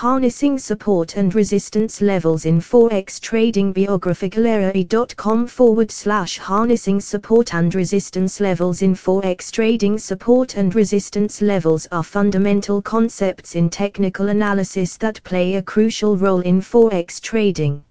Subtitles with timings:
[0.00, 8.40] Harnessing support and resistance levels in Forex trading biographygallery.com forward slash harnessing support and resistance
[8.40, 15.22] levels in Forex trading support and resistance levels are fundamental concepts in technical analysis that
[15.22, 17.84] play a crucial role in Forex trading.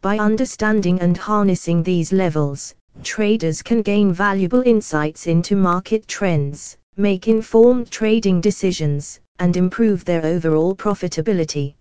[0.00, 7.26] By understanding and harnessing these levels, traders can gain valuable insights into market trends, make
[7.26, 11.74] informed trading decisions, and improve their overall profitability.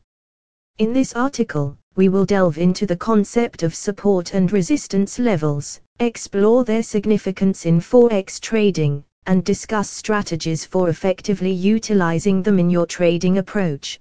[0.77, 6.63] In this article, we will delve into the concept of support and resistance levels, explore
[6.63, 13.39] their significance in Forex trading, and discuss strategies for effectively utilizing them in your trading
[13.39, 13.99] approach.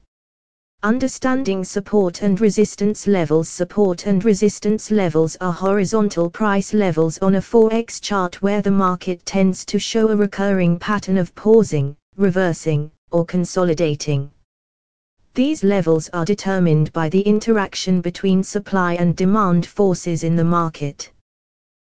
[0.82, 7.40] Understanding support and resistance levels Support and resistance levels are horizontal price levels on a
[7.40, 13.24] Forex chart where the market tends to show a recurring pattern of pausing, reversing, or
[13.24, 14.30] consolidating.
[15.32, 21.10] These levels are determined by the interaction between supply and demand forces in the market.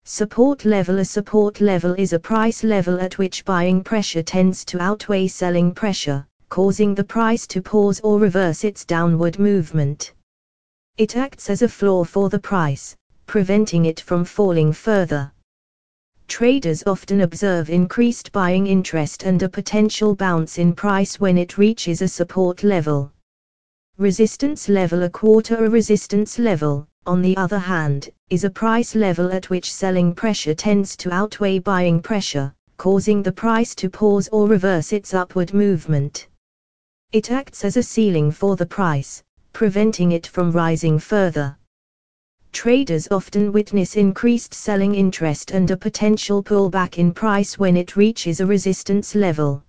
[0.03, 4.79] Support level A support level is a price level at which buying pressure tends to
[4.79, 10.13] outweigh selling pressure, causing the price to pause or reverse its downward movement.
[10.97, 15.31] It acts as a floor for the price, preventing it from falling further.
[16.27, 22.01] Traders often observe increased buying interest and a potential bounce in price when it reaches
[22.01, 23.11] a support level.
[23.97, 29.31] Resistance level A quarter a resistance level, on the other hand, is a price level
[29.31, 34.47] at which selling pressure tends to outweigh buying pressure, causing the price to pause or
[34.47, 36.27] reverse its upward movement.
[37.11, 41.57] It acts as a ceiling for the price, preventing it from rising further
[42.55, 48.39] traders often witness increased selling interest and a potential pullback in price when it reaches
[48.39, 49.61] a resistance level.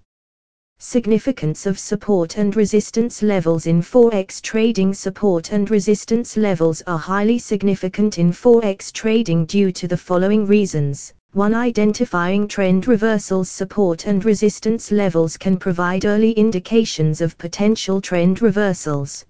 [0.79, 7.41] Significance of support and resistance levels in Forex trading Support and resistance levels are highly
[7.41, 11.13] significant in Forex trading due to the following reasons.
[11.33, 11.55] 1.
[11.55, 19.25] Identifying trend reversals Support and resistance levels can provide early indications of potential trend reversals.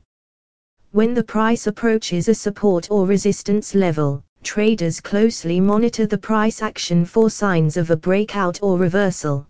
[0.92, 7.04] When the price approaches a support or resistance level, traders closely monitor the price action
[7.04, 9.46] for signs of a breakout or reversal.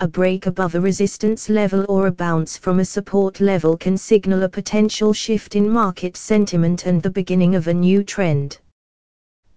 [0.00, 4.42] A break above a resistance level or a bounce from a support level can signal
[4.42, 8.58] a potential shift in market sentiment and the beginning of a new trend.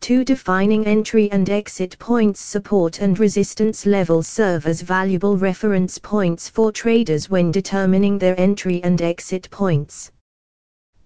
[0.01, 0.23] 2.
[0.23, 6.71] Defining entry and exit points Support and resistance levels serve as valuable reference points for
[6.71, 10.11] traders when determining their entry and exit points.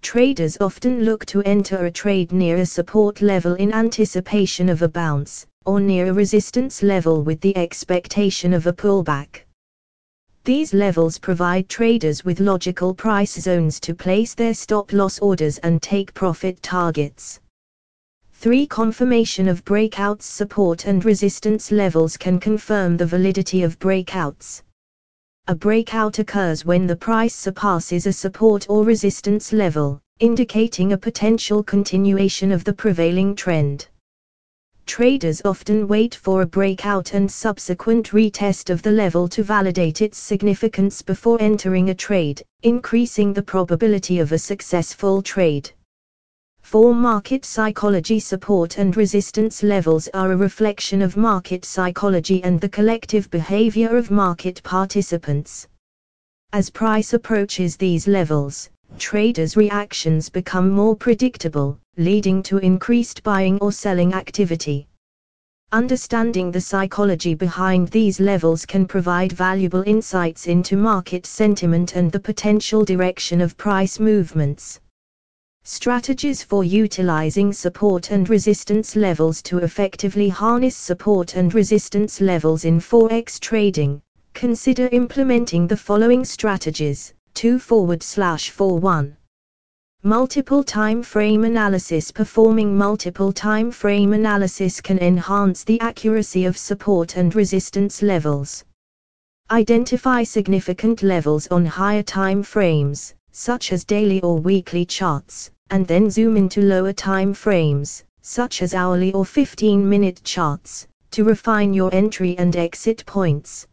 [0.02, 4.88] Traders often look to enter a trade near a support level in anticipation of a
[4.88, 9.44] bounce, or near a resistance level with the expectation of a pullback.
[10.44, 15.80] These levels provide traders with logical price zones to place their stop loss orders and
[15.80, 17.38] take profit targets.
[18.32, 18.66] 3.
[18.66, 24.62] Confirmation of breakouts Support and resistance levels can confirm the validity of breakouts.
[25.48, 31.64] A breakout occurs when the price surpasses a support or resistance level, indicating a potential
[31.64, 33.88] continuation of the prevailing trend.
[34.86, 40.16] Traders often wait for a breakout and subsequent retest of the level to validate its
[40.16, 45.72] significance before entering a trade, increasing the probability of a successful trade.
[46.62, 52.68] For market psychology support and resistance levels are a reflection of market psychology and the
[52.68, 55.68] collective behavior of market participants.
[56.54, 63.70] As price approaches these levels, traders' reactions become more predictable, leading to increased buying or
[63.70, 64.88] selling activity.
[65.72, 72.20] Understanding the psychology behind these levels can provide valuable insights into market sentiment and the
[72.20, 74.80] potential direction of price movements.
[75.64, 82.80] Strategies for utilizing support and resistance levels to effectively harness support and resistance levels in
[82.80, 84.02] Forex trading.
[84.34, 89.16] Consider implementing the following strategies 2 forward slash 4 1.
[90.02, 97.16] Multiple time frame analysis Performing multiple time frame analysis can enhance the accuracy of support
[97.16, 98.64] and resistance levels.
[99.52, 106.10] Identify significant levels on higher time frames, such as daily or weekly charts, and then
[106.10, 111.92] zoom into lower time frames, such as hourly or 15 minute charts, to refine your
[111.94, 113.66] entry and exit points.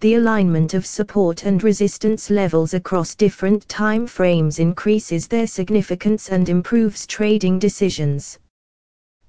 [0.00, 6.48] The alignment of support and resistance levels across different time frames increases their significance and
[6.48, 8.38] improves trading decisions.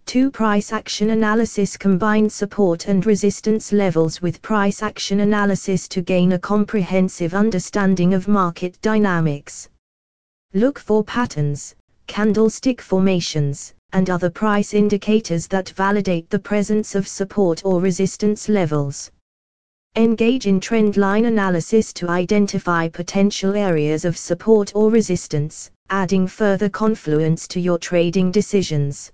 [0.08, 0.32] 2.
[0.32, 6.40] Price action analysis combine support and resistance levels with price action analysis to gain a
[6.40, 9.68] comprehensive understanding of market dynamics.
[10.54, 11.76] Look for patterns,
[12.08, 19.12] candlestick formations, and other price indicators that validate the presence of support or resistance levels.
[19.98, 27.46] Engage in trendline analysis to identify potential areas of support or resistance, adding further confluence
[27.50, 29.12] to your trading decisions.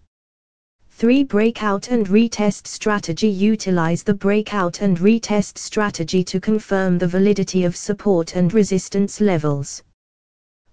[0.96, 1.24] 3.
[1.24, 7.76] Breakout and retest strategy Utilize the breakout and retest strategy to confirm the validity of
[7.76, 9.84] support and resistance levels.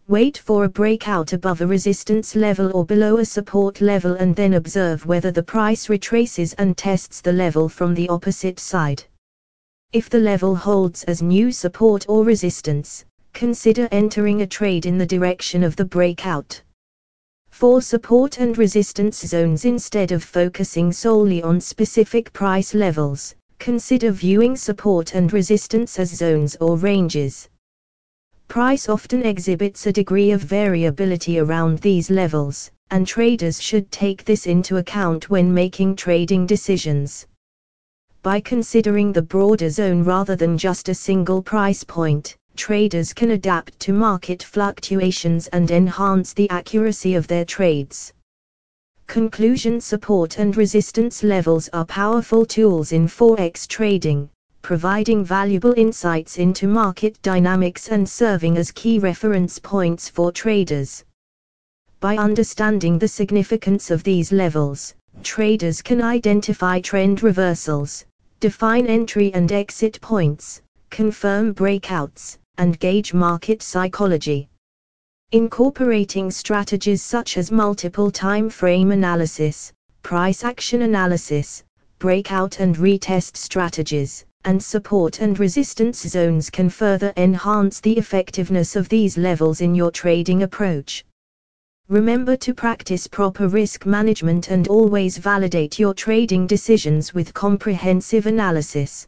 [0.08, 4.54] Wait for a breakout above a resistance level or below a support level and then
[4.54, 9.02] observe whether the price retraces and tests the level from the opposite side.
[9.92, 15.06] If the level holds as new support or resistance, consider entering a trade in the
[15.06, 16.60] direction of the breakout.
[17.50, 24.56] For support and resistance zones instead of focusing solely on specific price levels, consider viewing
[24.56, 27.48] support and resistance as zones or ranges.
[28.48, 34.46] Price often exhibits a degree of variability around these levels, and traders should take this
[34.46, 37.26] into account when making trading decisions
[38.22, 43.80] by considering the broader zone rather than just a single price point, traders can adapt
[43.80, 48.12] to market fluctuations and enhance the accuracy of their trades.
[49.06, 54.28] Conclusion support and resistance levels are powerful tools in forex trading,
[54.60, 61.02] providing valuable insights into market dynamics and serving as key reference points for traders.
[61.98, 68.04] By understanding the significance of these levels, traders can identify trend reversals,
[68.38, 70.60] define entry and exit points,
[70.90, 74.48] confirm breakouts, and gauge market psychology.
[75.32, 81.62] Incorporating strategies such as multiple time frame analysis, price action analysis,
[81.98, 88.88] breakout and retest strategies, and support and resistance zones can further enhance the effectiveness of
[88.88, 91.04] these levels in your trading approach.
[91.88, 99.06] Remember to practice proper risk management and always validate your trading decisions with comprehensive analysis.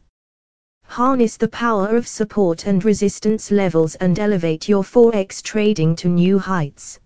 [0.85, 6.37] Harness the power of support and resistance levels and elevate your Forex trading to new
[6.37, 6.99] heights.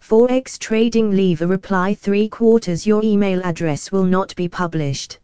[0.00, 5.18] Forex trading leave a reply 3 quarters your email address will not be published.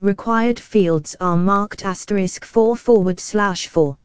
[0.00, 3.96] Required fields are marked asterisk 4 forward slash 4.